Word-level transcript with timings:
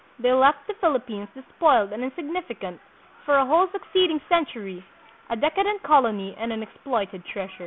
They 0.19 0.31
left 0.33 0.65
the 0.65 0.73
Philippines 0.81 1.29
despoiled 1.35 1.93
and 1.93 2.01
insignifi 2.01 2.59
cant 2.59 2.79
for 3.23 3.37
a 3.37 3.45
whole 3.45 3.67
succeeding 3.71 4.19
century, 4.27 4.83
a 5.29 5.35
decadent 5.35 5.83
colony 5.83 6.35
and 6.39 6.51
an 6.51 6.63
exploited 6.63 7.23
treasure. 7.23 7.59